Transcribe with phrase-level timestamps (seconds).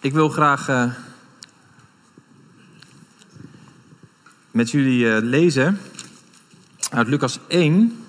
[0.00, 0.92] Ik wil graag uh,
[4.50, 5.80] met jullie uh, lezen
[6.90, 8.04] uit Lucas 1.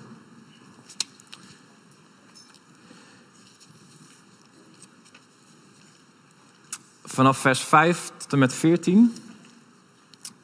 [7.04, 9.14] Vanaf vers 5 tot en met 14.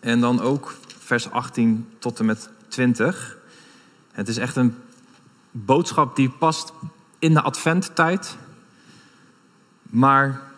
[0.00, 3.36] En dan ook vers 18 tot en met 20.
[4.12, 4.74] Het is echt een
[5.50, 6.72] boodschap die past
[7.18, 8.36] in de adventtijd.
[9.82, 10.52] Maar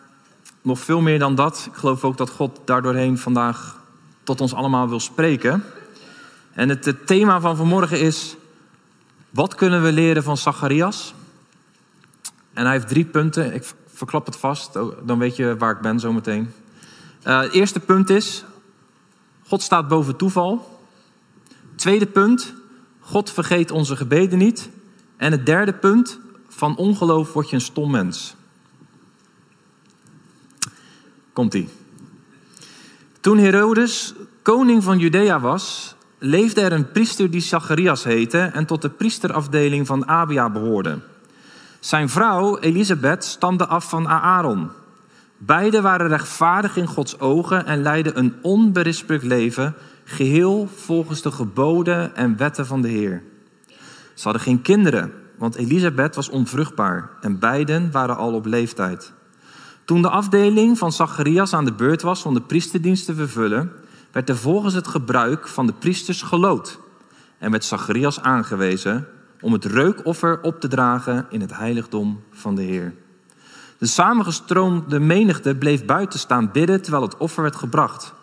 [0.66, 1.68] nog veel meer dan dat.
[1.72, 3.80] Ik geloof ook dat God daardoorheen vandaag
[4.22, 5.64] tot ons allemaal wil spreken.
[6.52, 8.36] En het, thema van vanmorgen is:
[9.30, 11.14] wat kunnen we leren van Zacharias?
[12.52, 13.54] En hij heeft drie punten.
[13.54, 16.52] Ik verklap het vast, oh, dan weet je waar ik ben zometeen.
[17.24, 18.44] Uh, het eerste punt is:
[19.46, 20.80] God staat boven toeval.
[21.74, 22.54] Tweede punt:
[23.00, 24.70] God vergeet onze gebeden niet.
[25.16, 28.35] En het derde punt: van ongeloof word je een stom mens.
[31.36, 31.68] Komt-ie.
[33.20, 38.82] Toen Herodes koning van Judea was, leefde er een priester die Zacharias heette en tot
[38.82, 40.98] de priesterafdeling van Abia behoorde.
[41.80, 44.70] Zijn vrouw Elisabeth stamde af van Aaron.
[45.36, 52.16] Beiden waren rechtvaardig in Gods ogen en leidden een onberispelijk leven, geheel volgens de geboden
[52.16, 53.22] en wetten van de Heer.
[54.14, 59.14] Ze hadden geen kinderen, want Elisabeth was onvruchtbaar en beiden waren al op leeftijd.
[59.86, 63.72] Toen de afdeling van Zacharias aan de beurt was om de priesterdienst te vervullen,
[64.12, 66.78] werd er volgens het gebruik van de priesters gelood
[67.38, 69.06] en werd Zacharias aangewezen
[69.40, 72.94] om het reukoffer op te dragen in het heiligdom van de Heer.
[73.78, 78.14] De samengestroomde menigte bleef buiten staan bidden terwijl het offer werd gebracht.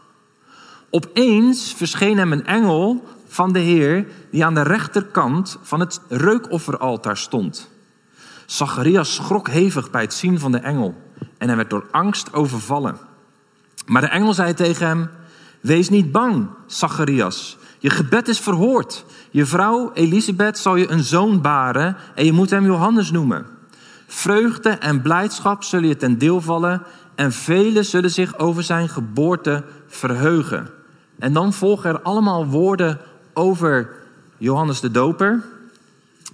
[0.89, 7.17] Opeens verscheen hem een engel van de Heer die aan de rechterkant van het reukofferaltaar
[7.17, 7.69] stond.
[8.45, 11.02] Zacharias schrok hevig bij het zien van de engel
[11.37, 12.97] en hij werd door angst overvallen.
[13.85, 15.09] Maar de engel zei tegen hem:
[15.61, 17.57] Wees niet bang, Zacharias.
[17.79, 19.05] Je gebed is verhoord.
[19.31, 23.45] Je vrouw Elisabeth zal je een zoon baren en je moet hem Johannes noemen.
[24.07, 26.81] Vreugde en blijdschap zullen je ten deel vallen
[27.15, 30.69] en velen zullen zich over zijn geboorte verheugen.
[31.19, 32.99] En dan volgen er allemaal woorden
[33.33, 33.89] over
[34.37, 35.43] Johannes de Doper.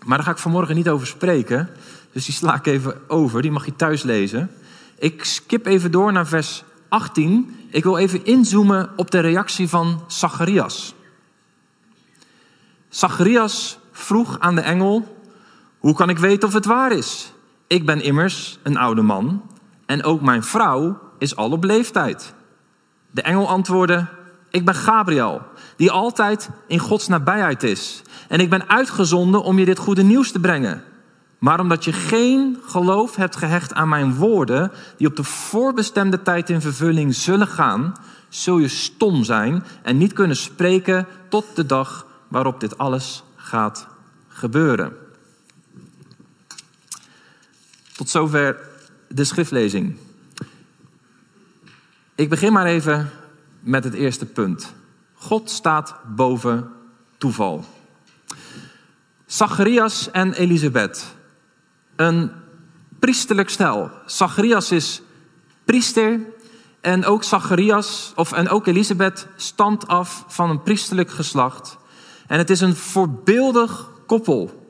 [0.06, 1.70] Maar daar ga ik vanmorgen niet over spreken.
[2.12, 3.42] Dus die sla ik even over.
[3.42, 4.50] Die mag je thuis lezen.
[5.00, 7.56] Ik skip even door naar vers 18.
[7.70, 10.94] Ik wil even inzoomen op de reactie van Zacharias.
[12.90, 15.18] Zacharias vroeg aan de engel:
[15.78, 17.34] Hoe kan ik weten of het waar is?
[17.68, 19.42] Ik ben immers een oude man
[19.86, 22.34] en ook mijn vrouw is al op leeftijd.
[23.12, 24.06] De engel antwoordde:
[24.50, 25.42] Ik ben Gabriel,
[25.76, 28.02] die altijd in Gods nabijheid is.
[28.28, 30.84] En ik ben uitgezonden om je dit goede nieuws te brengen.
[31.40, 36.50] Maar omdat je geen geloof hebt gehecht aan mijn woorden, die op de voorbestemde tijd
[36.50, 37.96] in vervulling zullen gaan,
[38.30, 43.88] zul je stom zijn en niet kunnen spreken tot de dag waarop dit alles gaat
[44.28, 44.94] gebeuren.
[47.96, 48.58] Tot zover
[49.08, 49.98] de schriftlezing.
[52.16, 53.10] Ik begin maar even
[53.60, 54.74] met het eerste punt.
[55.14, 56.72] God staat boven
[57.18, 57.66] toeval.
[59.26, 61.18] Zacharias en Elisabeth
[62.00, 62.32] een
[63.00, 63.92] priesterlijk stel.
[64.06, 65.02] Zacharias is
[65.66, 66.20] priester
[66.82, 71.78] en ook Zacharias of, en ook Elisabeth stamt af van een priesterlijk geslacht.
[72.28, 74.68] En het is een voorbeeldig koppel.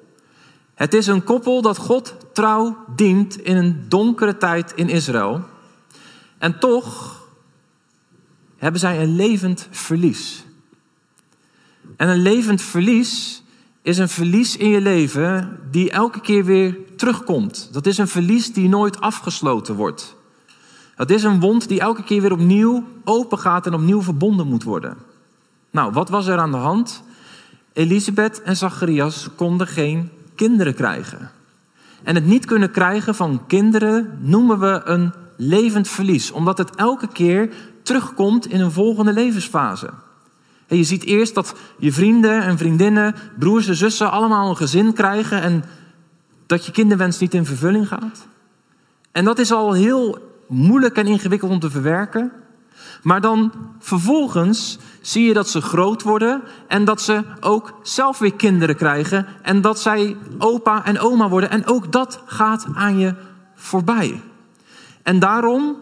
[0.74, 5.44] Het is een koppel dat God trouw dient in een donkere tijd in Israël.
[6.38, 7.20] En toch
[8.58, 10.44] hebben zij een levend verlies.
[11.98, 13.39] En een levend verlies
[13.82, 17.70] is een verlies in je leven die elke keer weer terugkomt.
[17.72, 20.16] Dat is een verlies die nooit afgesloten wordt.
[20.96, 24.64] Dat is een wond die elke keer weer opnieuw open gaat en opnieuw verbonden moet
[24.64, 24.98] worden.
[25.72, 27.04] Nou, wat was er aan de hand?
[27.74, 31.32] Elisabeth en Zacharias konden geen kinderen krijgen.
[32.04, 37.08] En het niet kunnen krijgen van kinderen noemen we een levend verlies, omdat het elke
[37.08, 37.54] keer
[37.84, 39.90] terugkomt in een volgende levensfase.
[40.70, 45.42] Je ziet eerst dat je vrienden en vriendinnen, broers en zussen allemaal een gezin krijgen
[45.42, 45.64] en
[46.46, 48.28] dat je kinderwens niet in vervulling gaat.
[49.12, 50.18] En dat is al heel
[50.48, 52.32] moeilijk en ingewikkeld om te verwerken.
[53.04, 58.34] Maar dan vervolgens zie je dat ze groot worden en dat ze ook zelf weer
[58.34, 61.50] kinderen krijgen en dat zij opa en oma worden.
[61.50, 63.16] En ook dat gaat aan je
[63.56, 64.22] voorbij.
[65.04, 65.76] En daarom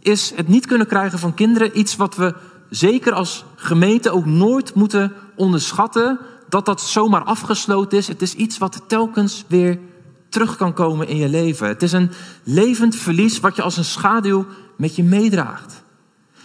[0.00, 2.34] is het niet kunnen krijgen van kinderen iets wat we
[2.70, 6.18] zeker als gemeente ook nooit moeten onderschatten
[6.48, 8.08] dat dat zomaar afgesloten is.
[8.08, 9.78] Het is iets wat telkens weer
[10.28, 11.68] terug kan komen in je leven.
[11.68, 12.10] Het is een
[12.44, 14.46] levend verlies wat je als een schaduw
[14.76, 15.82] met je meedraagt.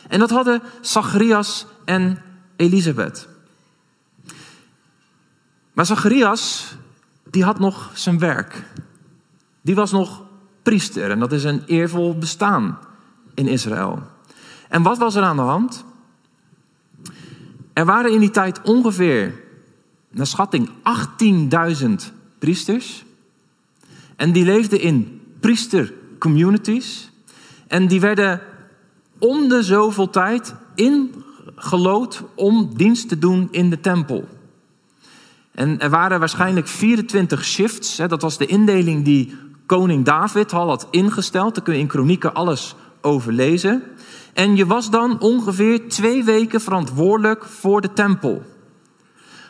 [0.07, 2.21] En dat hadden Zacharias en
[2.55, 3.27] Elisabeth.
[5.73, 6.75] Maar Zacharias,
[7.29, 8.63] die had nog zijn werk.
[9.61, 10.23] Die was nog
[10.63, 12.79] priester en dat is een eervol bestaan
[13.33, 14.03] in Israël.
[14.69, 15.85] En wat was er aan de hand?
[17.75, 19.33] Er waren in die tijd ongeveer,
[20.11, 20.69] naar schatting,
[21.83, 21.87] 18.000
[22.39, 23.05] priesters.
[24.15, 27.11] En die leefden in priestercommunities.
[27.67, 28.41] En die werden
[29.19, 34.27] om de zoveel tijd ingelood om dienst te doen in de tempel.
[35.51, 37.97] En er waren waarschijnlijk 24 shifts.
[37.97, 39.35] Hè, dat was de indeling die
[39.65, 41.55] koning David al had ingesteld.
[41.55, 43.83] Daar kun je in Kronieken alles over lezen.
[44.35, 48.43] En je was dan ongeveer twee weken verantwoordelijk voor de tempel.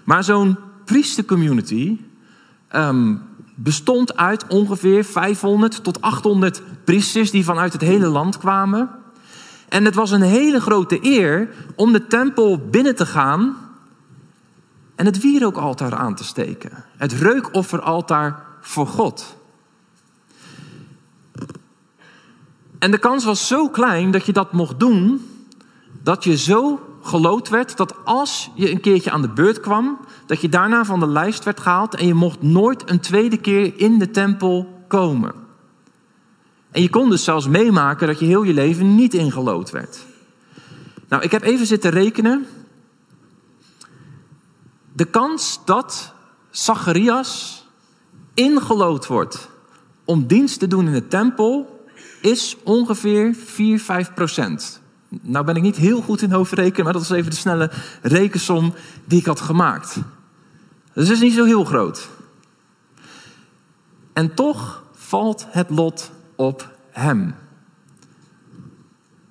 [0.04, 2.00] Maar zo'n priestercommunity
[2.76, 3.22] um,
[3.56, 8.90] bestond uit ongeveer 500 tot 800 priesters die vanuit het hele land kwamen.
[9.70, 13.56] En het was een hele grote eer om de tempel binnen te gaan
[14.96, 16.72] en het wierookaltaar aan te steken.
[16.98, 19.36] Het reukofferaltaar voor God.
[22.86, 25.30] En de kans was zo klein dat je dat mocht doen,
[26.04, 30.42] dat je zo gelood werd dat als je een keertje aan de beurt kwam, dat
[30.42, 34.00] je daarna van de lijst werd gehaald en je mocht nooit een tweede keer in
[34.00, 35.34] de tempel komen.
[36.72, 40.06] En je kon dus zelfs meemaken dat je heel je leven niet ingelood werd.
[41.10, 42.46] Nou, ik heb even zitten rekenen.
[44.94, 46.14] De kans dat
[46.50, 47.64] Zacharias
[48.34, 49.50] ingelood wordt
[50.04, 51.74] om dienst te doen in de tempel
[52.26, 54.82] is ongeveer 4, 5 procent.
[55.22, 58.74] Nou ben ik niet heel goed in hoofdrekenen, maar dat is even de snelle rekensom
[59.06, 59.94] die ik had gemaakt.
[60.94, 62.10] Dus het is niet zo heel groot.
[64.14, 67.36] En toch valt het lot op hem.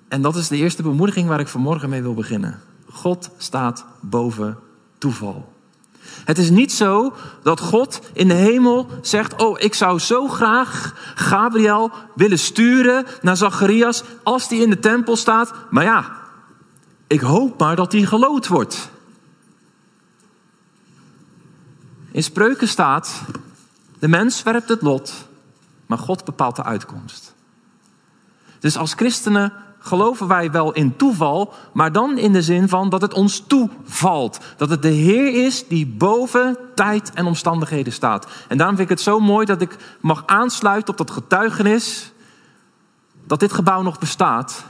[0.08, 2.61] En dat is de eerste bemoediging waar ik vanmorgen mee wil beginnen.
[2.91, 4.58] God staat boven
[4.99, 5.54] toeval.
[6.25, 10.95] Het is niet zo dat God in de hemel zegt: Oh, ik zou zo graag
[11.15, 15.55] Gabriel willen sturen naar Zacharias als die in de tempel staat.
[15.71, 16.11] Maar ja,
[17.07, 18.91] ik hoop maar dat hij gelood wordt.
[22.11, 23.23] In spreuken staat:
[23.99, 25.13] De mens werpt het lot,
[25.87, 27.35] maar God bepaalt de uitkomst.
[28.59, 29.53] Dus als christenen
[29.85, 34.41] geloven wij wel in toeval, maar dan in de zin van dat het ons toevalt.
[34.57, 38.27] Dat het de Heer is die boven tijd en omstandigheden staat.
[38.49, 42.13] En daarom vind ik het zo mooi dat ik mag aansluiten op dat getuigenis
[43.27, 44.65] dat dit gebouw nog bestaat.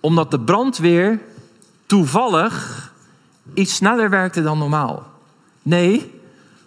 [0.00, 1.20] Omdat de brandweer
[1.86, 2.92] toevallig
[3.54, 5.06] iets sneller werkte dan normaal.
[5.62, 6.20] Nee,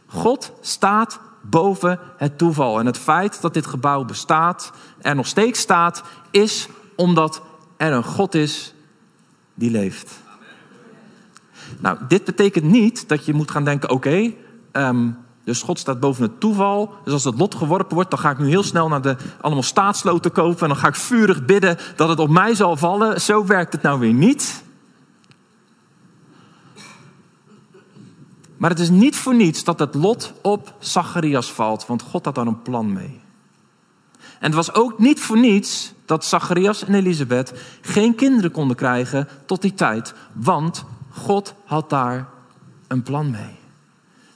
[0.05, 2.79] God staat boven het toeval.
[2.79, 4.71] En het feit dat dit gebouw bestaat,
[5.01, 7.41] er nog steeds staat, is omdat
[7.77, 8.73] er een God is
[9.53, 10.21] die leeft.
[11.79, 14.33] Nou, dit betekent niet dat je moet gaan denken: oké,
[14.71, 15.09] ehm,
[15.43, 16.93] dus God staat boven het toeval.
[17.03, 19.63] Dus als het lot geworpen wordt, dan ga ik nu heel snel naar de allemaal
[19.63, 20.61] staatsloten kopen.
[20.61, 23.21] En dan ga ik vurig bidden dat het op mij zal vallen.
[23.21, 24.63] Zo werkt het nou weer niet.
[28.57, 32.35] Maar het is niet voor niets dat het lot op Zacharias valt, want God had
[32.35, 33.21] daar een plan mee.
[34.39, 39.27] En het was ook niet voor niets dat Zacharias en Elisabeth geen kinderen konden krijgen
[39.45, 42.27] tot die tijd, want God had daar
[42.87, 43.59] een plan mee.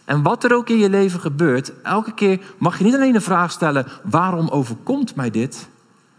[0.05, 3.21] En wat er ook in je leven gebeurt, elke keer mag je niet alleen de
[3.21, 5.69] vraag stellen: waarom overkomt mij dit?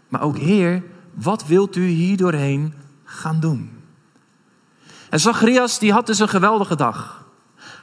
[0.07, 3.71] Maar ook, Heer, wat wilt u hier doorheen gaan doen?
[5.09, 7.25] En Zacharias die had dus een geweldige dag.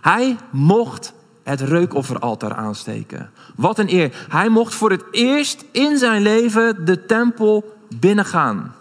[0.01, 1.13] Hij mocht
[1.47, 3.31] het reukofferaltaar aansteken.
[3.57, 4.27] Wat een eer.
[4.29, 8.75] Hij mocht voor het eerst in zijn leven de tempel binnengaan.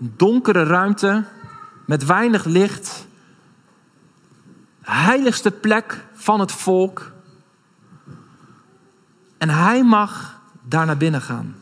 [0.00, 1.24] Een donkere ruimte
[1.86, 3.06] met weinig licht.
[4.80, 7.12] Heiligste plek van het volk.
[9.38, 11.56] En hij mag daar naar binnen gaan.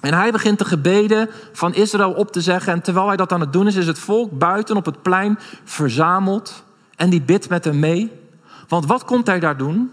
[0.00, 2.72] En hij begint de gebeden van Israël op te zeggen.
[2.72, 5.38] En terwijl hij dat aan het doen is, is het volk buiten op het plein
[5.64, 6.64] verzameld.
[6.96, 8.26] En die bidt met hem mee.
[8.68, 9.92] Want wat komt hij daar doen?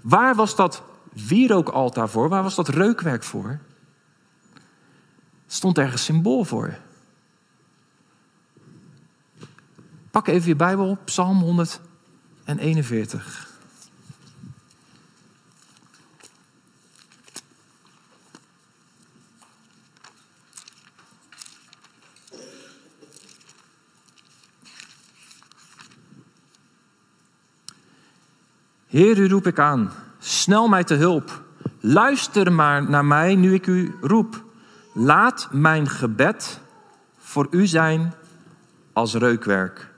[0.00, 2.28] Waar was dat wierookaltaar voor?
[2.28, 3.58] Waar was dat reukwerk voor?
[5.46, 6.78] Stond ergens symbool voor.
[10.10, 13.53] Pak even je Bijbel Psalm 141.
[28.94, 29.92] Heer, u roep ik aan.
[30.18, 31.42] Snel mij te hulp.
[31.80, 34.44] Luister maar naar mij nu ik u roep.
[34.92, 36.60] Laat mijn gebed
[37.18, 38.14] voor u zijn
[38.92, 39.90] als reukwerk.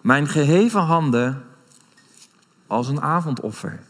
[0.00, 1.44] Mijn geheven handen
[2.66, 3.80] als een avondoffer.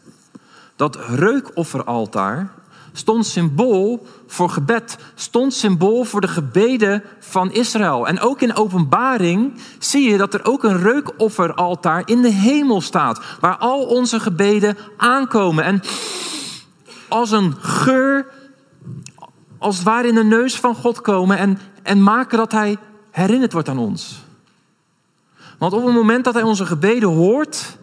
[0.77, 2.49] Dat reukofferaltaar
[2.97, 8.07] stond symbool voor gebed, stond symbool voor de gebeden van Israël.
[8.07, 13.21] En ook in openbaring zie je dat er ook een reukofferaltaar in de hemel staat,
[13.41, 15.65] waar al onze gebeden aankomen.
[15.65, 15.83] En
[17.09, 18.27] als een geur,
[19.59, 22.77] als het ware in de neus van God komen en, en maken dat Hij
[23.11, 24.23] herinnerd wordt aan ons.
[25.59, 27.77] Want op het moment dat Hij onze gebeden hoort,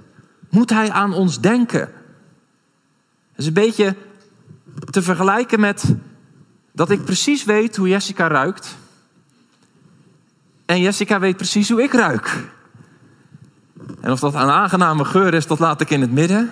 [0.50, 1.80] moet Hij aan ons denken.
[1.80, 3.96] Het is een beetje
[4.90, 5.96] te vergelijken met
[6.72, 8.78] dat ik precies weet hoe Jessica ruikt.
[10.66, 12.50] En Jessica weet precies hoe ik ruik.
[14.02, 16.52] En of dat een aangename geur is, dat laat ik in het midden.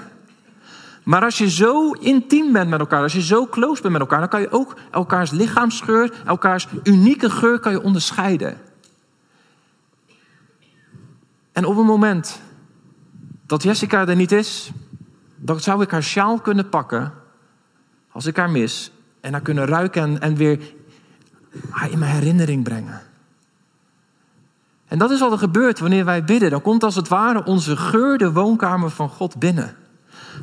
[1.03, 4.19] Maar als je zo intiem bent met elkaar, als je zo close bent met elkaar,
[4.19, 8.57] dan kan je ook elkaars lichaamsgeur, elkaars unieke geur kan je onderscheiden.
[11.51, 12.41] En op het moment
[13.45, 14.71] dat Jessica er niet is,
[15.35, 17.13] dan zou ik haar sjaal kunnen pakken
[18.11, 20.73] als ik haar mis en haar kunnen ruiken en, en weer
[21.69, 23.01] haar in mijn herinnering brengen.
[24.87, 26.49] En dat is wat er gebeurt wanneer wij bidden.
[26.49, 29.75] Dan komt als het ware onze geur de woonkamer van God binnen.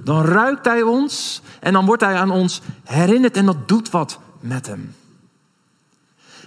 [0.04, 4.18] Dan ruikt Hij ons en dan wordt Hij aan ons herinnerd en dat doet wat
[4.40, 4.94] met Hem.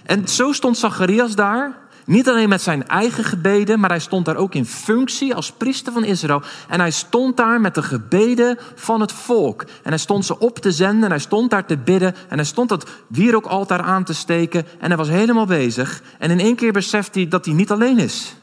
[0.04, 1.78] En zo stond Zacharias daar
[2.10, 5.92] niet alleen met zijn eigen gebeden, maar hij stond daar ook in functie als priester
[5.92, 6.42] van Israël.
[6.68, 9.62] En hij stond daar met de gebeden van het volk.
[9.62, 12.14] En hij stond ze op te zenden, en hij stond daar te bidden.
[12.28, 14.66] En hij stond dat wierookaltaar aan te steken.
[14.80, 16.02] En hij was helemaal bezig.
[16.18, 18.34] En in één keer beseft hij dat hij niet alleen is.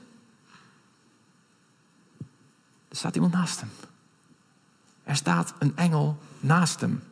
[2.89, 3.69] Er staat iemand naast hem.
[5.03, 7.03] Er staat een engel naast hem.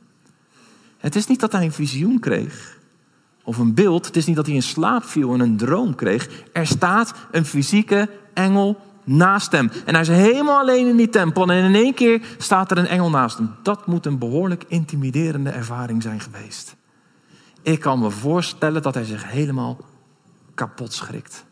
[0.97, 2.74] Het is niet dat hij een visioen kreeg
[3.45, 4.05] of een beeld.
[4.05, 6.29] Het is niet dat hij in slaap viel en een droom kreeg.
[6.53, 9.71] Er staat een fysieke engel naast hem.
[9.85, 11.51] En hij is helemaal alleen in die tempel.
[11.51, 13.55] En in één keer staat er een engel naast hem.
[13.63, 16.75] Dat moet een behoorlijk intimiderende ervaring zijn geweest.
[17.61, 19.77] Ik kan me voorstellen dat hij zich helemaal
[20.53, 21.45] kapot schrikt.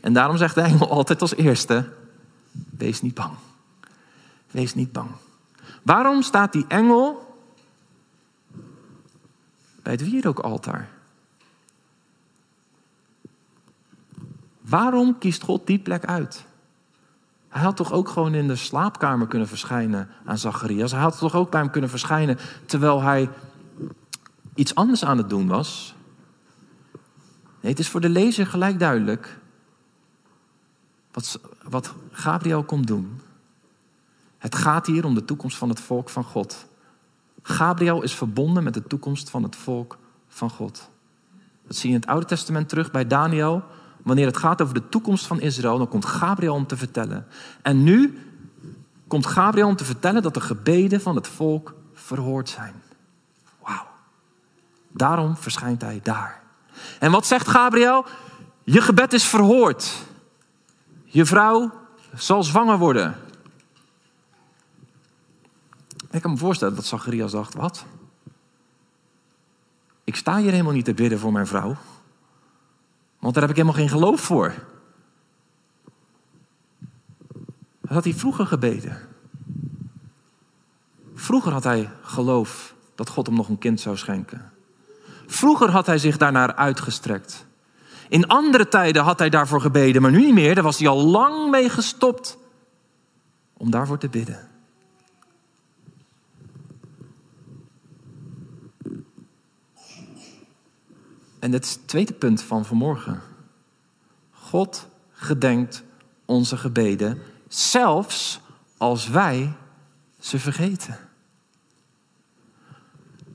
[0.00, 1.88] En daarom zegt de engel altijd als eerste:
[2.78, 3.32] Wees niet bang.
[4.50, 5.10] Wees niet bang.
[5.82, 7.21] Waarom staat die engel
[9.82, 10.88] bij het wierookaltaar.
[14.60, 16.44] Waarom kiest God die plek uit?
[17.48, 20.90] Hij had toch ook gewoon in de slaapkamer kunnen verschijnen aan Zacharias.
[20.92, 23.28] Hij had toch ook bij hem kunnen verschijnen terwijl hij
[24.54, 25.94] iets anders aan het doen was.
[27.60, 29.38] Nee, het is voor de lezer gelijk duidelijk
[31.12, 33.20] wat, wat Gabriel komt doen.
[34.38, 36.66] Het gaat hier om de toekomst van het volk van God.
[37.42, 40.90] Gabriel is verbonden met de toekomst van het volk van God.
[41.66, 43.62] Dat zie je in het Oude Testament terug bij Daniel.
[44.02, 47.26] Wanneer het gaat over de toekomst van Israël, dan komt Gabriel om te vertellen.
[47.62, 48.18] En nu
[49.06, 52.74] komt Gabriel om te vertellen dat de gebeden van het volk verhoord zijn.
[53.62, 53.86] Wauw.
[54.88, 56.42] Daarom verschijnt hij daar.
[56.98, 58.04] En wat zegt Gabriel?
[58.64, 60.04] Je gebed is verhoord.
[61.04, 61.70] Je vrouw
[62.14, 63.16] zal zwanger worden.
[66.12, 67.84] Ik kan me voorstellen dat Zacharias dacht, wat?
[70.04, 71.76] Ik sta hier helemaal niet te bidden voor mijn vrouw.
[73.18, 74.54] Want daar heb ik helemaal geen geloof voor.
[77.80, 78.98] Dat had hij vroeger gebeden.
[81.14, 84.52] Vroeger had hij geloof dat God hem nog een kind zou schenken.
[85.26, 87.46] Vroeger had hij zich daarnaar uitgestrekt.
[88.08, 90.54] In andere tijden had hij daarvoor gebeden, maar nu niet meer.
[90.54, 92.38] Daar was hij al lang mee gestopt
[93.52, 94.51] om daarvoor te bidden.
[101.42, 103.20] En het tweede punt van vanmorgen.
[104.30, 105.82] God gedenkt
[106.24, 107.18] onze gebeden,
[107.48, 108.40] zelfs
[108.76, 109.52] als wij
[110.20, 110.98] ze vergeten.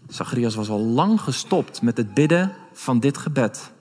[0.08, 3.72] Zacharias was al lang gestopt met het bidden van dit gebed.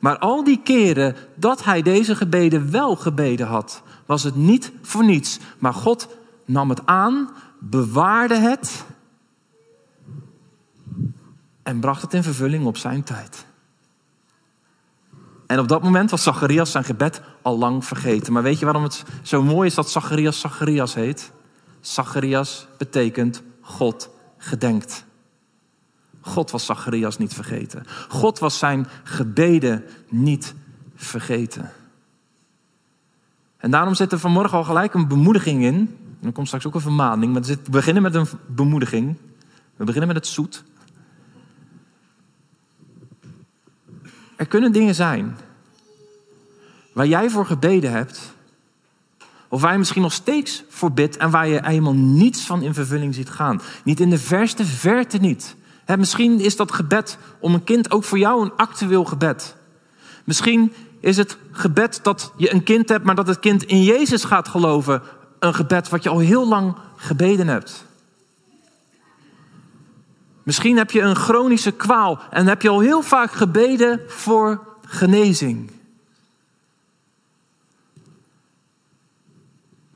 [0.00, 5.04] Maar al die keren dat hij deze gebeden wel gebeden had, was het niet voor
[5.04, 5.38] niets.
[5.58, 6.08] Maar God
[6.44, 8.84] nam het aan, bewaarde het
[11.62, 13.46] en bracht het in vervulling op zijn tijd.
[15.46, 18.32] En op dat moment was Zacharias zijn gebed al lang vergeten.
[18.32, 21.32] Maar weet je waarom het zo mooi is dat Zacharias Zacharias heet?
[21.80, 25.04] Zacharias betekent God gedenkt.
[26.20, 27.84] God was Zacharias niet vergeten.
[28.08, 30.54] God was zijn gebeden niet
[30.94, 31.70] vergeten.
[33.56, 35.98] En daarom zit er vanmorgen al gelijk een bemoediging in.
[36.20, 39.16] En er komt straks ook een vermaning, maar we beginnen met een bemoediging.
[39.76, 40.64] We beginnen met het zoet.
[44.36, 45.36] Er kunnen dingen zijn
[46.92, 48.34] waar jij voor gebeden hebt,
[49.48, 52.74] of waar je misschien nog steeds voor bidt en waar je helemaal niets van in
[52.74, 53.60] vervulling ziet gaan.
[53.84, 55.56] Niet in de verste verte niet.
[55.98, 59.56] misschien is dat gebed om een kind ook voor jou een actueel gebed.
[60.24, 64.24] Misschien is het gebed dat je een kind hebt, maar dat het kind in Jezus
[64.24, 65.02] gaat geloven,
[65.38, 67.84] een gebed wat je al heel lang gebeden hebt.
[70.44, 75.70] Misschien heb je een chronische kwaal en heb je al heel vaak gebeden voor genezing.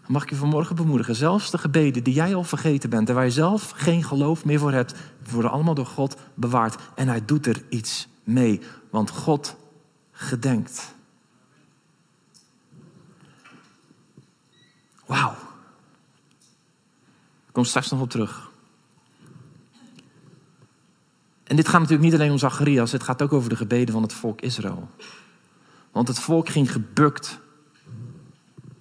[0.09, 1.15] mag ik je vanmorgen bemoedigen.
[1.15, 4.59] Zelfs de gebeden die jij al vergeten bent en waar je zelf geen geloof meer
[4.59, 4.95] voor hebt,
[5.31, 6.83] worden allemaal door God bewaard.
[6.95, 9.57] En hij doet er iets mee, want God
[10.13, 10.95] gedenkt.
[15.07, 15.35] Wauw.
[17.47, 18.48] Ik kom straks nog op terug.
[21.49, 24.03] En dit gaat natuurlijk niet alleen om Zacharias, het gaat ook over de gebeden van
[24.03, 24.89] het volk Israël.
[25.93, 27.39] Want het volk ging gebukt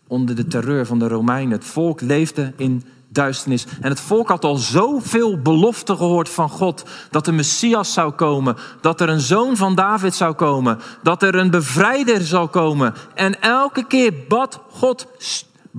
[0.07, 1.57] onder de terreur van de Romeinen.
[1.57, 3.65] Het volk leefde in duisternis.
[3.81, 6.85] En het volk had al zoveel beloften gehoord van God.
[7.11, 8.55] Dat de Messias zou komen.
[8.81, 10.79] Dat er een zoon van David zou komen.
[11.03, 12.93] Dat er een bevrijder zou komen.
[13.13, 15.07] En elke keer bad God,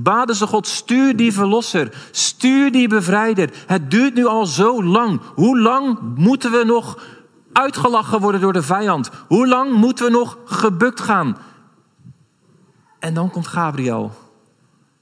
[0.02, 2.08] baden ze God, stuur die verlosser.
[2.10, 3.50] Stuur die bevrijder.
[3.66, 5.20] Het duurt nu al zo lang.
[5.34, 7.02] Hoe lang moeten we nog
[7.52, 9.10] uitgelachen worden door de vijand?
[9.28, 11.36] Hoe lang moeten we nog gebukt gaan?
[12.98, 14.12] En dan komt Gabriel.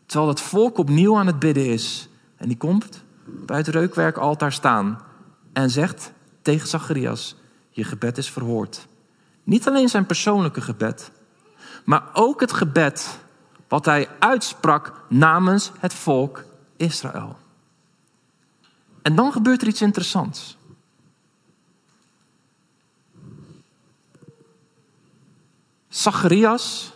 [0.07, 2.09] Terwijl het volk opnieuw aan het bidden is.
[2.37, 5.01] En die komt bij het reukwerkaltaar staan
[5.53, 6.13] en zegt
[6.43, 7.37] tegen Zacharias:
[7.71, 8.87] Je gebed is verhoord.
[9.45, 11.11] Niet alleen zijn persoonlijke gebed,
[11.85, 13.19] maar ook het gebed
[13.69, 16.45] wat hij uitsprak namens het volk
[16.77, 17.37] Israël.
[19.03, 20.57] En dan gebeurt er iets interessants.
[25.89, 26.93] Zacharias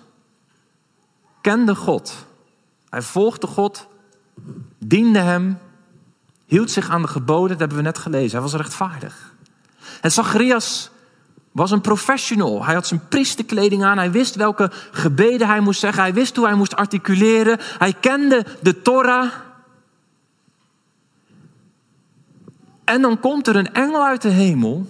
[1.40, 2.26] kende God.
[2.88, 3.86] Hij volgde God,
[4.78, 5.58] diende hem,
[6.46, 8.30] hield zich aan de geboden, dat hebben we net gelezen.
[8.30, 9.34] Hij was rechtvaardig.
[10.00, 10.90] En Zacharias
[11.52, 12.64] was een professional.
[12.64, 13.98] Hij had zijn priesterkleding aan.
[13.98, 16.02] Hij wist welke gebeden hij moest zeggen.
[16.02, 17.58] Hij wist hoe hij moest articuleren.
[17.78, 19.32] Hij kende de Torah.
[22.84, 24.86] En dan komt er een engel uit de hemel.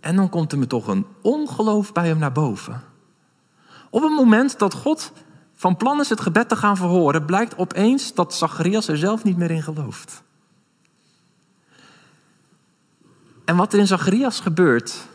[0.00, 2.82] En dan komt er me toch een ongeloof bij hem naar boven.
[3.90, 5.12] Op het moment dat God
[5.54, 9.36] van plan is het gebed te gaan verhoren, blijkt opeens dat Zacharias er zelf niet
[9.36, 10.22] meer in gelooft.
[13.46, 15.06] En wat er in Zacharias gebeurt,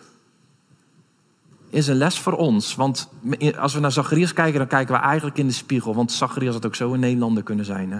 [1.69, 2.75] is een les voor ons.
[2.75, 3.09] Want
[3.57, 5.95] als we naar Zacharias kijken, dan kijken we eigenlijk in de spiegel.
[5.95, 7.91] Want Zacharias had ook zo een Nederlander kunnen zijn.
[7.91, 7.99] Hè?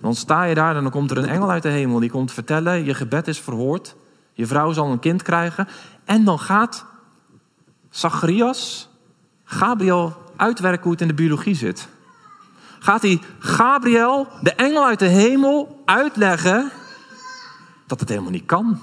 [0.00, 1.98] Dan sta je daar en dan komt er een engel uit de hemel.
[1.98, 3.96] Die komt vertellen, je gebed is verhoord.
[4.32, 5.68] Je vrouw zal een kind krijgen.
[6.04, 6.84] En dan gaat
[7.90, 8.88] Zacharias
[9.44, 11.88] Gabriel uitwerken hoe het in de biologie zit.
[12.78, 16.70] Gaat hij Gabriel, de engel uit de hemel, uitleggen
[17.92, 18.80] dat het helemaal niet kan.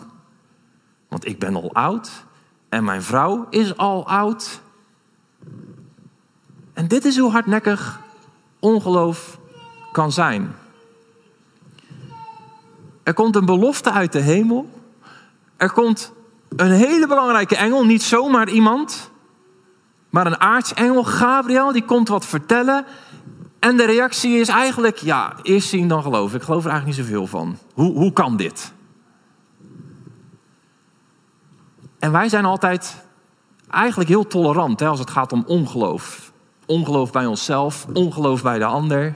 [1.07, 2.25] Want ik ben al oud
[2.69, 4.61] en mijn vrouw is al oud.
[6.73, 7.99] En dit is hoe hardnekkig
[8.59, 9.39] ongeloof
[9.91, 10.55] kan zijn.
[13.03, 14.69] Er komt een belofte uit de hemel.
[15.57, 16.13] Er komt
[16.55, 19.11] een hele belangrijke engel, niet zomaar iemand.
[20.09, 22.85] Maar een aartsengel, Gabriel, die komt wat vertellen.
[23.59, 26.37] En de reactie is eigenlijk, ja, eerst zien dan geloven.
[26.37, 27.57] Ik geloof er eigenlijk niet zoveel van.
[27.73, 28.77] Hoe, hoe kan dit?
[31.99, 33.03] En wij zijn altijd
[33.69, 36.31] eigenlijk heel tolerant hè, als het gaat om ongeloof.
[36.65, 39.15] Ongeloof bij onszelf, ongeloof bij de ander.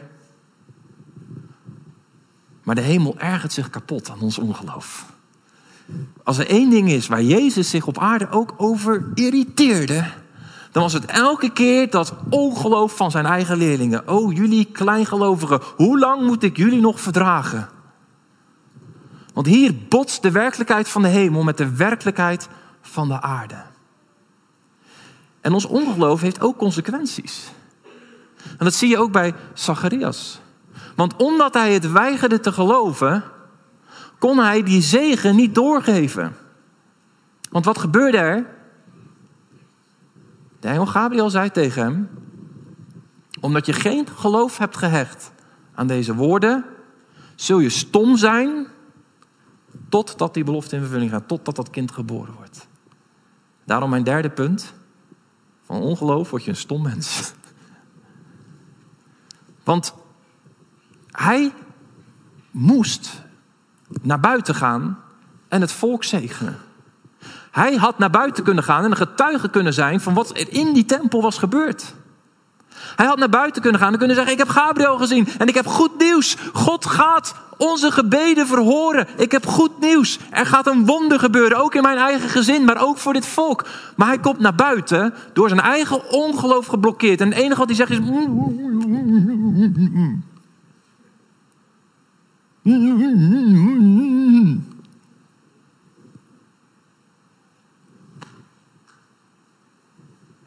[2.63, 5.11] Maar de hemel ergert zich kapot aan ons ongeloof.
[6.23, 10.05] Als er één ding is waar Jezus zich op aarde ook over irriteerde,
[10.71, 14.07] dan was het elke keer dat ongeloof van zijn eigen leerlingen.
[14.07, 17.69] Oh, jullie kleingelovigen, hoe lang moet ik jullie nog verdragen?
[19.33, 22.49] Want hier botst de werkelijkheid van de hemel met de werkelijkheid
[22.83, 23.63] van de aarde.
[25.41, 27.51] En ons ongeloof heeft ook consequenties.
[28.43, 30.39] En dat zie je ook bij Zacharias.
[30.95, 33.23] Want omdat hij het weigerde te geloven,
[34.19, 36.35] kon hij die zegen niet doorgeven.
[37.49, 38.45] Want wat gebeurde er?
[40.59, 42.09] De engel Gabriel zei tegen hem:
[43.39, 45.31] Omdat je geen geloof hebt gehecht
[45.75, 46.65] aan deze woorden,
[47.35, 48.67] zul je stom zijn
[49.89, 52.67] totdat die belofte in vervulling gaat, totdat dat kind geboren wordt.
[53.65, 54.73] Daarom mijn derde punt.
[55.65, 57.34] Van ongeloof word je een stom mens.
[59.63, 59.93] Want
[61.12, 61.54] hij
[62.52, 63.21] moest
[64.02, 64.99] naar buiten gaan
[65.47, 66.58] en het volk zegenen.
[67.52, 70.73] Hij had naar buiten kunnen gaan en een getuige kunnen zijn van wat er in
[70.73, 71.93] die tempel was gebeurd.
[72.95, 75.55] Hij had naar buiten kunnen gaan en kunnen zeggen: Ik heb Gabriel gezien en ik
[75.55, 76.37] heb goed nieuws.
[76.53, 79.07] God gaat onze gebeden verhoren.
[79.17, 80.19] Ik heb goed nieuws.
[80.29, 83.65] Er gaat een wonder gebeuren, ook in mijn eigen gezin, maar ook voor dit volk.
[83.95, 87.21] Maar hij komt naar buiten door zijn eigen ongeloof geblokkeerd.
[87.21, 87.99] En het enige wat hij zegt is.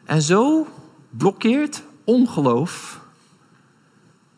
[0.05, 0.67] En zo
[1.09, 2.99] blokkeert ongeloof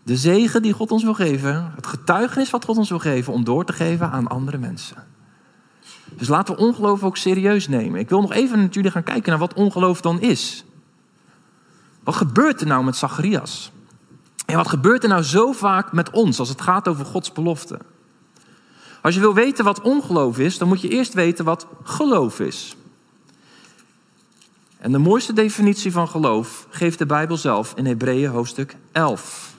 [0.03, 3.43] de zegen die God ons wil geven, het getuigenis wat God ons wil geven om
[3.43, 5.03] door te geven aan andere mensen.
[6.15, 7.99] Dus laten we ongeloof ook serieus nemen.
[7.99, 10.65] Ik wil nog even met jullie gaan kijken naar wat ongeloof dan is.
[12.03, 13.71] Wat gebeurt er nou met Zacharias?
[14.45, 17.79] En wat gebeurt er nou zo vaak met ons als het gaat over Gods belofte?
[19.01, 22.75] Als je wil weten wat ongeloof is, dan moet je eerst weten wat geloof is.
[24.79, 29.53] En de mooiste definitie van geloof geeft de Bijbel zelf in Hebreeën hoofdstuk 11.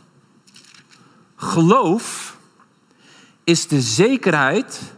[1.36, 2.36] Geloof
[3.44, 4.94] is de zekerheid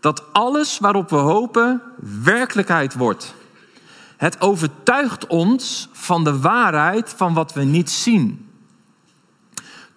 [0.00, 1.82] dat alles waarop we hopen
[2.22, 3.34] werkelijkheid wordt.
[4.16, 8.50] Het overtuigt ons van de waarheid van wat we niet zien.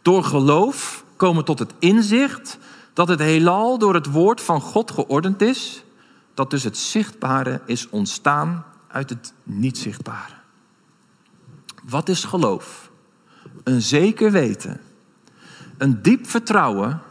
[0.02, 2.58] Door geloof komen tot het inzicht
[2.94, 5.84] dat het heelal door het woord van God geordend is,
[6.34, 10.34] dat dus het zichtbare is ontstaan uit het niet zichtbare.
[11.84, 12.92] Wat is geloof?
[13.64, 14.82] Een zeker weten,
[15.78, 17.02] een diep vertrouwen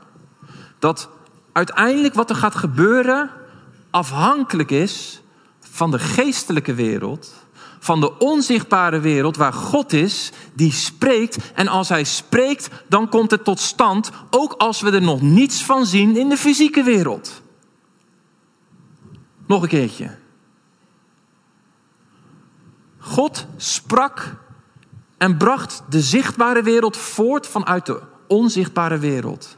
[0.78, 1.08] dat
[1.52, 3.30] uiteindelijk wat er gaat gebeuren
[3.90, 5.22] afhankelijk is
[5.60, 7.34] van de geestelijke wereld,
[7.78, 11.52] van de onzichtbare wereld waar God is, die spreekt.
[11.54, 15.64] En als Hij spreekt, dan komt het tot stand, ook als we er nog niets
[15.64, 17.42] van zien in de fysieke wereld.
[19.46, 20.16] Nog een keertje.
[23.08, 24.36] God sprak
[25.18, 29.56] en bracht de zichtbare wereld voort vanuit de onzichtbare wereld.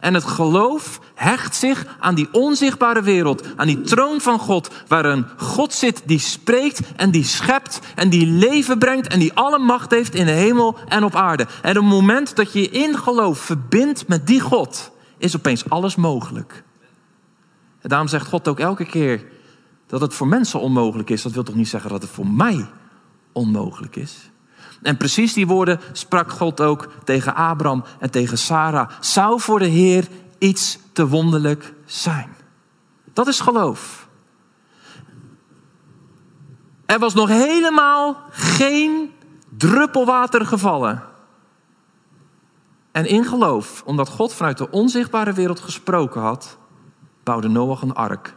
[0.00, 5.04] En het geloof hecht zich aan die onzichtbare wereld, aan die troon van God, waar
[5.04, 9.58] een God zit die spreekt en die schept en die leven brengt en die alle
[9.58, 11.46] macht heeft in de hemel en op aarde.
[11.62, 15.96] En op het moment dat je in geloof verbindt met die God, is opeens alles
[15.96, 16.62] mogelijk.
[17.82, 19.24] Daarom zegt God ook elke keer
[19.86, 21.22] dat het voor mensen onmogelijk is.
[21.22, 22.66] Dat wil toch niet zeggen dat het voor mij
[23.32, 24.30] onmogelijk is?
[24.82, 28.90] En precies die woorden sprak God ook tegen Abraham en tegen Sarah.
[29.00, 32.34] Zou voor de Heer iets te wonderlijk zijn?
[33.12, 34.08] Dat is geloof.
[36.86, 39.12] Er was nog helemaal geen
[39.56, 41.02] druppel water gevallen.
[42.92, 46.58] En in geloof, omdat God vanuit de onzichtbare wereld gesproken had,
[47.22, 48.35] bouwde Noach een ark.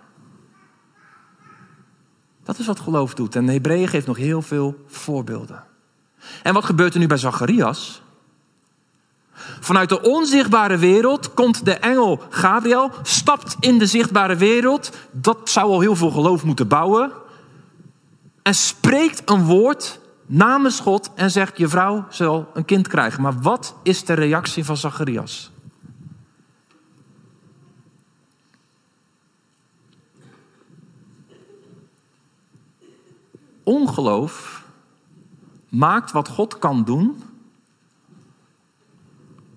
[2.49, 3.35] Dat is wat geloof doet.
[3.35, 5.63] En Hebreeën geeft nog heel veel voorbeelden.
[6.43, 8.01] En wat gebeurt er nu bij Zacharias?
[9.59, 14.91] Vanuit de onzichtbare wereld komt de engel Gabriel, stapt in de zichtbare wereld.
[15.11, 17.11] Dat zou al heel veel geloof moeten bouwen.
[18.41, 23.21] En spreekt een woord namens God en zegt: Je vrouw zal een kind krijgen.
[23.21, 25.48] Maar wat is de reactie van Zacharias?
[33.69, 34.63] Ongeloof
[35.69, 37.23] maakt wat God kan doen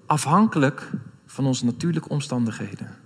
[0.07, 0.91] afhankelijk
[1.27, 2.97] van onze natuurlijke omstandigheden.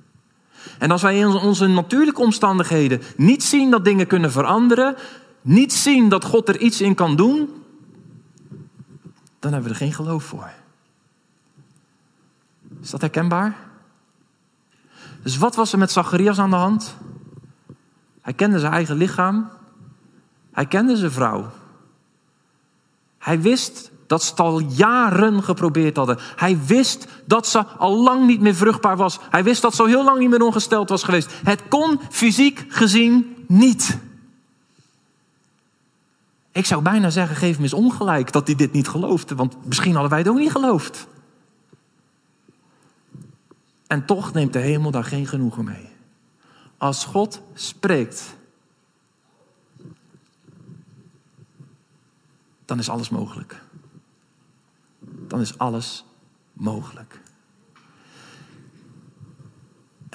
[0.79, 4.97] En als wij in onze natuurlijke omstandigheden niet zien dat dingen kunnen veranderen,
[5.42, 7.62] niet zien dat God er iets in kan doen,
[9.38, 10.51] dan hebben we er geen geloof voor.
[12.83, 13.57] Is dat herkenbaar?
[15.23, 16.97] Dus wat was er met Zacharias aan de hand?
[18.21, 19.51] Hij kende zijn eigen lichaam.
[20.57, 21.51] Hij kende zijn vrouw.
[23.19, 26.19] Hij wist dat ze het al jaren geprobeerd hadden.
[26.37, 29.19] Hij wist dat ze al lang niet meer vruchtbaar was.
[29.31, 31.33] Hij wist dat ze al heel lang niet meer ongesteld was geweest.
[31.45, 33.99] Het kon fysiek gezien niet.
[36.53, 39.35] Ik zou bijna zeggen, geef me eens ongelijk dat hij dit niet geloofde.
[39.35, 41.07] Want misschien hadden wij het ook niet geloofd.
[43.87, 45.88] En toch neemt de hemel daar geen genoegen mee.
[46.79, 48.37] Als God spreekt,
[52.66, 53.62] dan is alles mogelijk.
[55.29, 56.05] Dan is alles
[56.52, 57.20] mogelijk.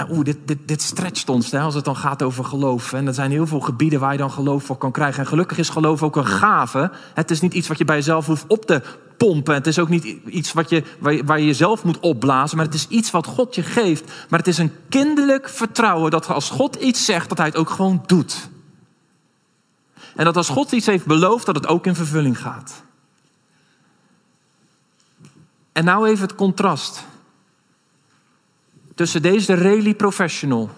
[0.10, 2.94] Oeh, dit, dit, dit stretcht ons hè, als het dan gaat over geloof.
[2.94, 5.20] En er zijn heel veel gebieden waar je dan geloof voor kan krijgen.
[5.20, 6.92] En gelukkig is geloof ook een gave.
[7.14, 8.82] Het is niet iets wat je bij jezelf hoeft op te
[9.18, 9.54] pompen.
[9.54, 12.58] Het is ook niet iets wat je, waar, je, waar je jezelf moet opblazen.
[12.58, 14.12] Maar het is iets wat God je geeft.
[14.30, 17.70] Maar het is een kinderlijk vertrouwen dat als God iets zegt, dat hij het ook
[17.70, 18.50] gewoon doet.
[20.16, 22.84] En dat als God iets heeft beloofd, dat het ook in vervulling gaat.
[25.72, 27.06] En nou even het contrast
[28.96, 30.70] tussen deze rally professional,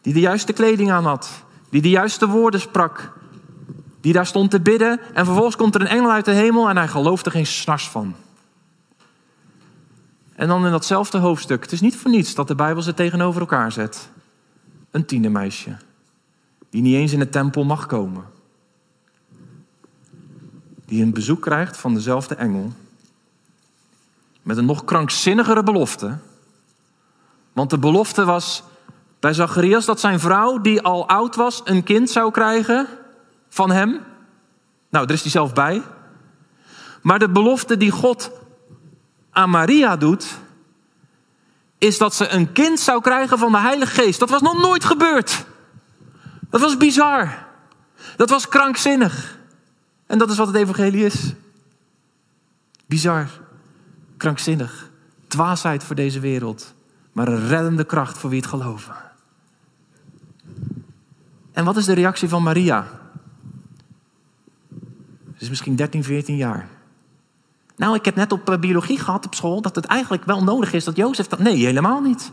[0.00, 1.30] die de juiste kleding aan had,
[1.68, 3.12] die de juiste woorden sprak,
[4.00, 6.76] die daar stond te bidden en vervolgens komt er een engel uit de hemel en
[6.76, 8.14] hij geloofde geen snars van.
[10.34, 13.40] En dan in datzelfde hoofdstuk, het is niet voor niets dat de Bijbel ze tegenover
[13.40, 14.08] elkaar zet.
[14.90, 15.76] Een tienermeisje,
[16.70, 18.24] die niet eens in de tempel mag komen.
[20.84, 22.72] Die een bezoek krijgt van dezelfde engel.
[24.42, 26.18] Met een nog krankzinnigere belofte.
[27.52, 28.62] Want de belofte was
[29.20, 32.86] bij Zacharias dat zijn vrouw, die al oud was, een kind zou krijgen
[33.48, 33.90] van hem.
[34.90, 35.82] Nou, daar is hij zelf bij.
[37.02, 38.30] Maar de belofte die God
[39.30, 40.38] aan Maria doet,
[41.78, 44.20] is dat ze een kind zou krijgen van de Heilige Geest.
[44.20, 45.46] Dat was nog nooit gebeurd.
[46.50, 47.46] Dat was bizar.
[48.16, 49.38] Dat was krankzinnig.
[50.06, 51.32] En dat is wat het evangelie is.
[52.86, 53.28] Bizar,
[54.16, 54.90] krankzinnig,
[55.26, 56.74] dwaasheid voor deze wereld,
[57.12, 58.94] maar een reddende kracht voor wie het geloven.
[61.52, 62.86] En wat is de reactie van Maria?
[65.36, 66.68] Ze is misschien 13, 14 jaar.
[67.76, 70.72] Nou, ik heb net op eh, biologie gehad op school dat het eigenlijk wel nodig
[70.72, 71.38] is dat Jozef dat.
[71.38, 72.32] Nee, helemaal niet.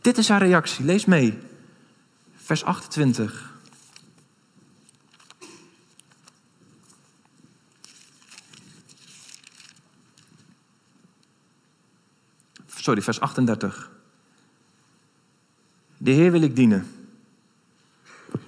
[0.00, 0.84] Dit is haar reactie.
[0.84, 1.38] Lees mee.
[2.44, 3.52] Vers 28.
[12.66, 13.90] Sorry, vers 38.
[15.96, 16.86] De Heer wil ik dienen.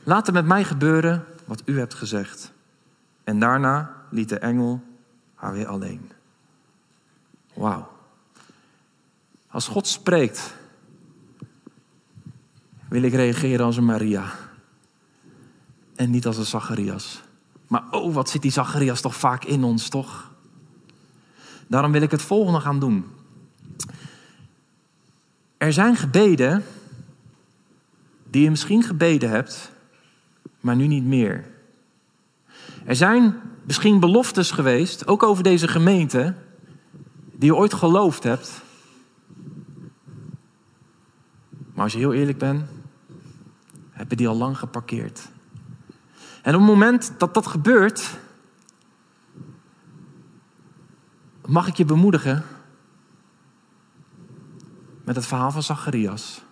[0.03, 2.53] Laat er met mij gebeuren wat u hebt gezegd.
[3.25, 4.83] En daarna liet de engel
[5.35, 6.11] haar weer alleen.
[7.55, 7.93] Wauw.
[9.49, 10.55] Als God spreekt,
[12.89, 14.33] wil ik reageren als een Maria.
[15.95, 17.23] En niet als een Zacharias.
[17.67, 20.31] Maar oh, wat zit die Zacharias toch vaak in ons, toch?
[21.67, 23.05] Daarom wil ik het volgende gaan doen.
[25.57, 26.65] Er zijn gebeden
[28.31, 29.73] die je misschien gebeden hebt,
[30.61, 31.45] maar nu niet meer.
[32.85, 36.35] Er zijn misschien beloftes geweest, ook over deze gemeente,
[37.33, 38.63] die je ooit geloofd hebt.
[41.75, 42.63] Maar als je heel eerlijk bent,
[43.97, 45.29] heb je die al lang geparkeerd.
[46.43, 48.19] En op het moment dat dat gebeurt,
[51.47, 52.45] mag ik je bemoedigen
[55.05, 56.43] met het verhaal van Zacharias.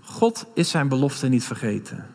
[0.00, 2.06] God is zijn belofte niet vergeten.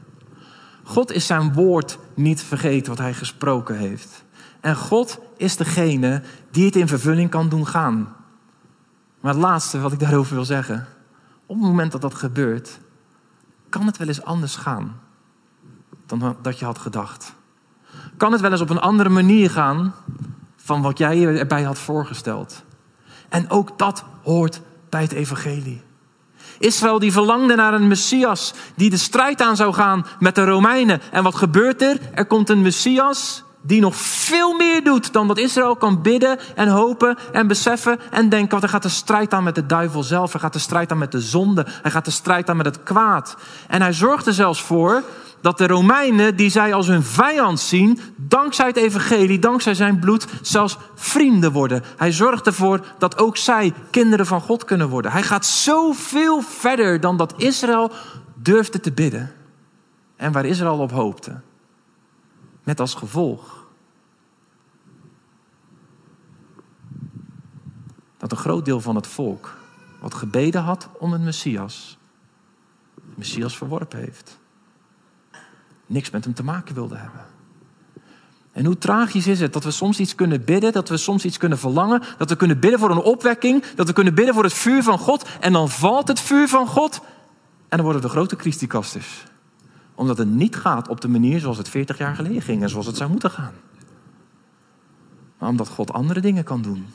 [0.84, 4.24] God is zijn woord niet vergeten wat hij gesproken heeft.
[4.60, 8.16] En God is degene die het in vervulling kan doen gaan.
[9.20, 10.88] Maar het laatste wat ik daarover wil zeggen.
[11.46, 12.80] Op het moment dat dat gebeurt,
[13.74, 15.00] kan het wel eens anders gaan
[16.06, 17.34] dan dat je had gedacht.
[18.18, 19.94] Kan het wel eens op een andere manier gaan
[20.56, 22.64] van wat jij erbij had voorgesteld.
[23.30, 25.82] En ook dat hoort bij het evangelie.
[26.60, 31.02] Israël die verlangde naar een Messias die de strijd aan zou gaan met de Romeinen.
[31.12, 32.00] En wat gebeurt er?
[32.14, 36.68] Er komt een Messias die nog veel meer doet dan dat Israël kan bidden en
[36.68, 38.50] hopen en beseffen en denken.
[38.50, 40.32] Want hij gaat de strijd aan met de duivel zelf.
[40.32, 41.66] Hij gaat de strijd aan met de zonde.
[41.82, 43.36] Hij gaat de strijd aan met het kwaad.
[43.68, 45.04] En hij zorgt er zelfs voor
[45.42, 50.26] dat de Romeinen, die zij als hun vijand zien, dankzij het evangelie, dankzij zijn bloed,
[50.42, 51.84] zelfs vrienden worden.
[51.98, 55.12] Hij zorgt ervoor dat ook zij kinderen van God kunnen worden.
[55.12, 57.92] Hij gaat zoveel verder dan dat Israël
[58.36, 59.32] durfde te bidden.
[60.16, 61.32] En waar Israël op hoopte.
[62.64, 63.68] Met als gevolg
[68.18, 69.58] dat een groot deel van het volk,
[70.00, 71.98] wat gebeden had om een Messias,
[73.16, 74.42] Messias verworpen heeft
[75.86, 77.26] niks met hem te maken wilde hebben.
[78.52, 81.38] En hoe tragisch is het dat we soms iets kunnen bidden, dat we soms iets
[81.38, 84.54] kunnen verlangen, dat we kunnen bidden voor een opwekking, dat we kunnen bidden voor het
[84.54, 87.02] vuur van God en dan valt het vuur van God
[87.70, 89.24] en dan worden we grote christikasters.
[89.96, 92.86] Omdat het niet gaat op de manier zoals het 40 jaar geleden ging en zoals
[92.86, 93.54] het zou moeten gaan.
[95.38, 96.86] Maar omdat God andere dingen kan doen.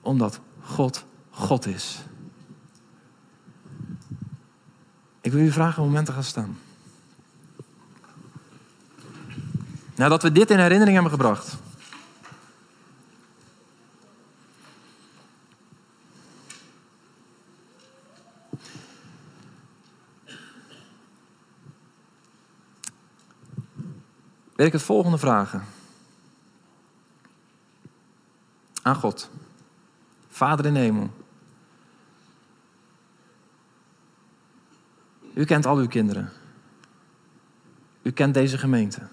[0.00, 1.98] Omdat God God is.
[5.20, 6.58] Ik wil u vragen een moment te gaan staan.
[9.94, 11.56] Nadat we dit in herinnering hebben gebracht.
[24.58, 25.64] Wil ik het volgende vragen.
[28.82, 29.30] Aan God.
[30.28, 31.10] Vader in hemel.
[35.34, 36.32] U kent al uw kinderen.
[38.02, 39.08] U kent deze gemeente.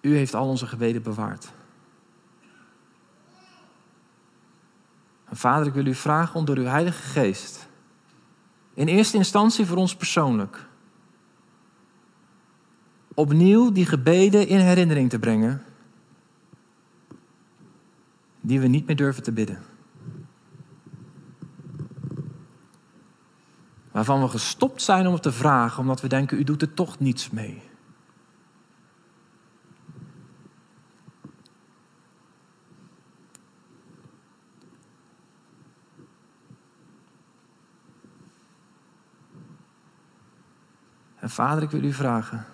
[0.00, 1.52] U heeft al onze gebeden bewaard.
[5.24, 7.67] En vader, ik wil u vragen om door uw Heilige Geest,
[8.78, 10.66] in eerste instantie voor ons persoonlijk,
[13.14, 15.62] opnieuw die gebeden in herinnering te brengen,
[18.40, 19.62] die we niet meer durven te bidden.
[23.90, 26.98] Waarvan we gestopt zijn om het te vragen, omdat we denken, u doet er toch
[26.98, 27.62] niets mee.
[41.28, 42.46] En vader, ik wil u vragen.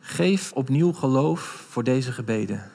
[0.00, 2.70] Geef opnieuw geloof voor deze gebeden.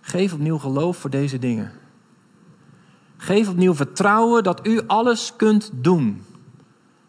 [0.00, 1.72] Geef opnieuw geloof voor deze dingen.
[3.16, 6.24] Geef opnieuw vertrouwen dat u alles kunt doen.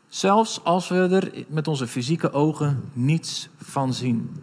[0.07, 4.35] Zelfs als we er met onze fysieke ogen niets van zien.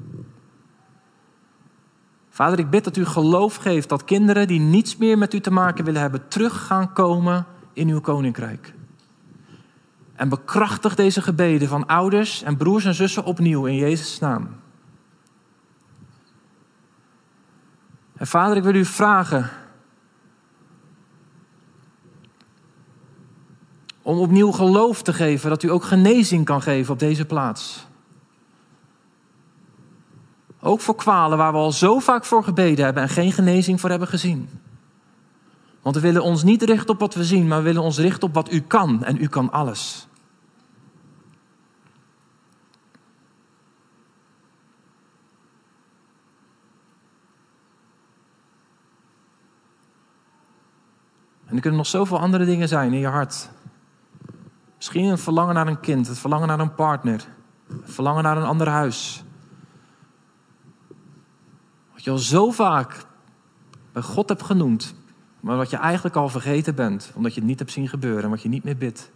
[2.30, 5.50] Vader, ik bid dat u geloof geeft dat kinderen die niets meer met u te
[5.50, 8.74] maken willen hebben, terug gaan komen in uw koninkrijk.
[10.14, 14.48] En bekrachtig deze gebeden van ouders en broers en zussen opnieuw in Jezus' naam.
[18.16, 19.50] En vader, ik wil u vragen
[24.02, 27.86] om opnieuw geloof te geven dat u ook genezing kan geven op deze plaats.
[30.60, 33.90] Ook voor kwalen waar we al zo vaak voor gebeden hebben en geen genezing voor
[33.90, 34.48] hebben gezien.
[35.86, 38.28] Want we willen ons niet richten op wat we zien, maar we willen ons richten
[38.28, 39.04] op wat u kan.
[39.04, 40.08] En u kan alles.
[51.44, 53.50] En er kunnen nog zoveel andere dingen zijn in je hart.
[54.76, 57.28] Misschien een verlangen naar een kind, het verlangen naar een partner,
[57.68, 59.24] het verlangen naar een ander huis.
[61.92, 63.06] Wat je al zo vaak
[63.92, 64.94] bij God hebt genoemd,
[65.46, 68.30] maar wat je eigenlijk al vergeten bent, omdat je het niet hebt zien gebeuren en
[68.30, 69.10] wat je niet meer bidt.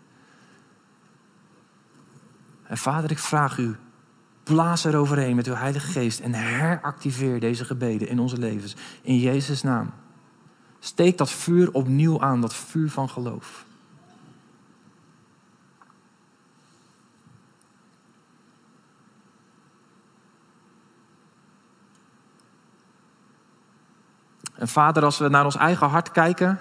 [2.62, 3.76] En vader, ik vraag u,
[4.42, 8.76] blaas er overheen met uw Heilige Geest en heractiveer deze gebeden in onze levens.
[9.02, 9.90] In Jezus' naam.
[10.78, 13.64] Steek dat vuur opnieuw aan, dat vuur van geloof.
[24.60, 26.58] En vader, als we naar ons eigen hart kijken,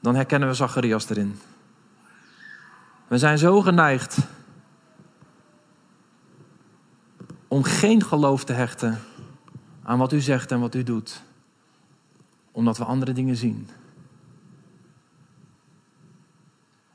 [0.00, 1.38] dan herkennen we Zacharias erin.
[3.06, 4.18] We zijn zo geneigd
[7.48, 9.00] om geen geloof te hechten
[9.82, 11.22] aan wat u zegt en wat u doet,
[12.52, 13.68] omdat we andere dingen zien.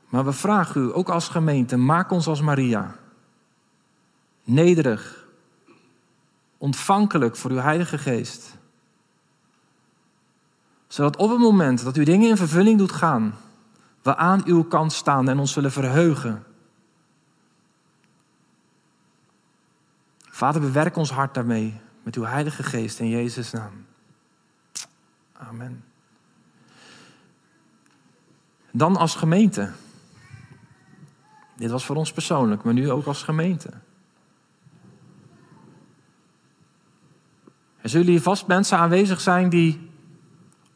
[0.08, 2.96] Maar we vragen u, ook als gemeente, maak ons als Maria.
[4.44, 5.26] Nederig,
[6.58, 8.58] ontvankelijk voor uw Heilige Geest
[10.90, 13.34] zodat op het moment dat u dingen in vervulling doet gaan,
[14.02, 16.44] we aan uw kant staan en ons zullen verheugen.
[20.18, 23.86] Vader, bewerk ons hart daarmee met uw Heilige Geest in Jezus' naam.
[25.32, 25.84] Amen.
[28.70, 29.72] Dan als gemeente.
[31.56, 33.70] Dit was voor ons persoonlijk, maar nu ook als gemeente.
[37.80, 39.89] Er zullen hier vast mensen aanwezig zijn die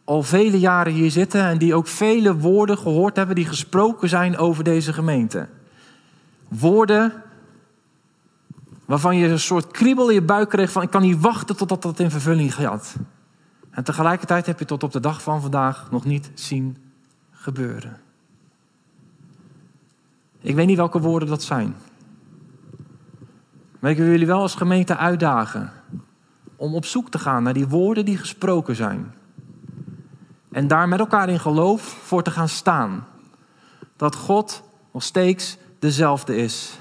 [0.05, 4.37] al vele jaren hier zitten en die ook vele woorden gehoord hebben die gesproken zijn
[4.37, 5.49] over deze gemeente.
[6.49, 7.13] Woorden
[8.85, 11.83] waarvan je een soort kriebel in je buik kreeg van ik kan niet wachten totdat
[11.83, 12.95] dat in vervulling gaat.
[13.71, 16.77] En tegelijkertijd heb je tot op de dag van vandaag nog niet zien
[17.31, 18.01] gebeuren.
[20.41, 21.75] Ik weet niet welke woorden dat zijn.
[23.79, 25.73] Maar ik wil jullie wel als gemeente uitdagen
[26.57, 29.15] om op zoek te gaan naar die woorden die gesproken zijn.
[30.55, 33.07] En daar met elkaar in geloof voor te gaan staan.
[33.97, 36.79] Dat God nog steeds dezelfde is.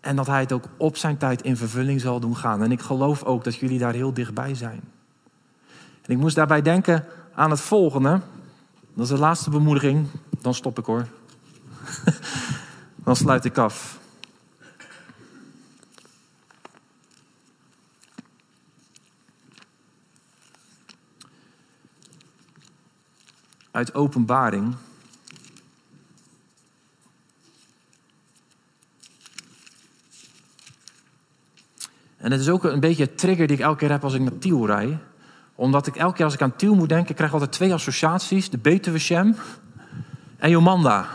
[0.00, 2.62] En dat Hij het ook op zijn tijd in vervulling zal doen gaan.
[2.62, 4.80] En ik geloof ook dat jullie daar heel dichtbij zijn.
[6.02, 8.20] En ik moest daarbij denken aan het volgende.
[8.94, 10.06] Dat is de laatste bemoediging.
[10.40, 11.06] Dan stop ik hoor.
[13.04, 13.98] Dan sluit ik af.
[23.78, 24.74] Uit Openbaring.
[32.16, 34.20] En het is ook een beetje een trigger die ik elke keer heb als ik
[34.20, 34.94] naar Tiel rijd.
[35.54, 38.50] Omdat ik elke keer als ik aan Tiel moet denken, krijg ik altijd twee associaties.
[38.50, 39.36] De Betuwe Shem
[40.36, 41.08] en Jomanda.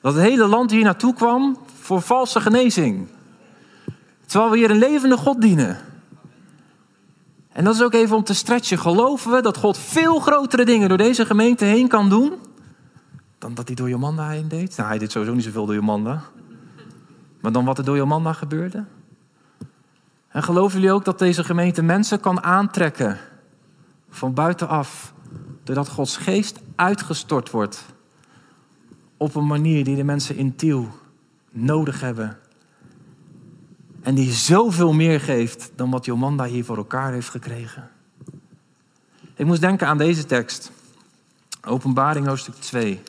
[0.00, 3.08] Dat het hele land hier naartoe kwam voor valse genezing.
[4.26, 5.78] Terwijl we hier een levende God dienen.
[7.54, 8.78] En dat is ook even om te stretchen.
[8.78, 12.32] Geloven we dat God veel grotere dingen door deze gemeente heen kan doen?
[13.38, 14.76] Dan dat hij door Jomanda heen deed?
[14.76, 16.22] Nou, hij deed sowieso niet zoveel door Jomanda.
[17.40, 18.84] Maar dan wat er door Jomanda gebeurde?
[20.28, 23.18] En geloven jullie ook dat deze gemeente mensen kan aantrekken
[24.10, 25.14] van buitenaf,
[25.62, 27.84] doordat Gods geest uitgestort wordt
[29.16, 30.88] op een manier die de mensen in Tiel
[31.50, 32.38] nodig hebben
[34.04, 37.90] en die zoveel meer geeft dan wat Jomanda hier voor elkaar heeft gekregen.
[39.34, 40.70] Ik moest denken aan deze tekst.
[41.66, 43.02] Openbaring hoofdstuk 2.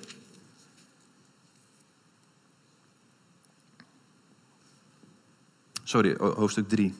[5.84, 6.94] Sorry, hoofdstuk 3.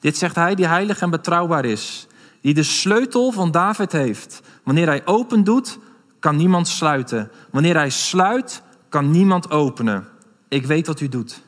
[0.00, 2.06] Dit zegt hij die heilig en betrouwbaar is.
[2.40, 4.42] Die de sleutel van David heeft.
[4.62, 5.78] Wanneer hij open doet,
[6.18, 7.30] kan niemand sluiten.
[7.50, 10.08] Wanneer hij sluit, kan niemand openen.
[10.48, 11.42] Ik weet wat u doet.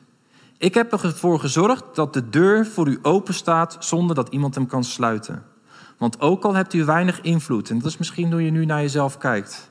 [0.65, 4.67] Ik heb ervoor gezorgd dat de deur voor u open staat zonder dat iemand hem
[4.67, 5.43] kan sluiten.
[5.99, 8.81] Want ook al hebt u weinig invloed, en dat is misschien hoe je nu naar
[8.81, 9.71] jezelf kijkt.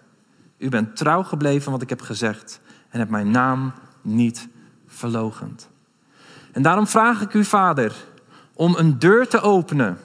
[0.57, 4.47] U bent trouw gebleven wat ik heb gezegd en hebt mijn naam niet
[4.87, 5.69] verlogend.
[6.51, 7.95] En daarom vraag ik u, Vader,
[8.53, 9.97] om een deur te openen.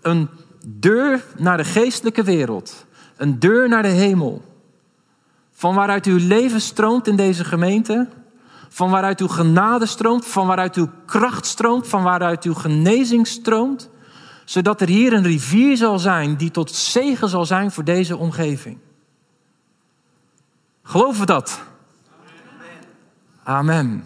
[0.00, 0.28] Een
[0.66, 2.86] deur naar de geestelijke wereld.
[3.16, 4.44] Een deur naar de hemel.
[5.50, 8.08] Van waaruit uw leven stroomt in deze gemeente
[8.72, 13.90] van waaruit uw genade stroomt, van waaruit uw kracht stroomt, van waaruit uw genezing stroomt,
[14.44, 18.78] zodat er hier een rivier zal zijn die tot zegen zal zijn voor deze omgeving.
[20.82, 21.62] Geloven we dat?
[23.42, 24.04] Amen.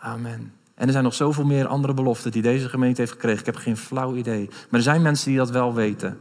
[0.00, 0.52] Amen.
[0.74, 3.40] En er zijn nog zoveel meer andere beloften die deze gemeente heeft gekregen.
[3.40, 4.46] Ik heb geen flauw idee.
[4.48, 6.18] Maar er zijn mensen die dat wel weten.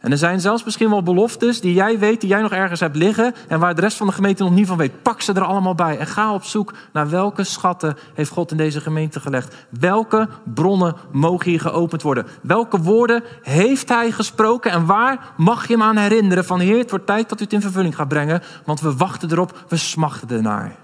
[0.00, 2.96] En er zijn zelfs misschien wel beloftes die jij weet, die jij nog ergens hebt
[2.96, 5.02] liggen en waar de rest van de gemeente nog niet van weet.
[5.02, 8.56] Pak ze er allemaal bij en ga op zoek naar welke schatten heeft God in
[8.56, 9.66] deze gemeente gelegd.
[9.68, 12.26] Welke bronnen mogen hier geopend worden?
[12.42, 16.90] Welke woorden heeft hij gesproken en waar mag je hem aan herinneren van Heer, het
[16.90, 20.30] wordt tijd dat u het in vervulling gaat brengen, want we wachten erop, we smachten
[20.30, 20.76] ernaar.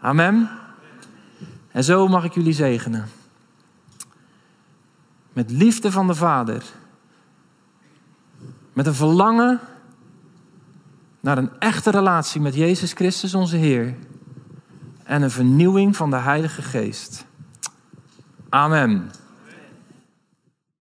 [0.00, 0.50] Amen.
[1.72, 3.08] En zo mag ik jullie zegenen.
[5.32, 6.62] Met liefde van de Vader
[8.72, 9.60] met een verlangen
[11.20, 13.94] naar een echte relatie met Jezus Christus, onze Heer.
[15.04, 17.24] En een vernieuwing van de Heilige Geest.
[18.48, 19.10] Amen.